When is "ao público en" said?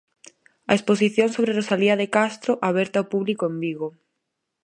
2.99-3.55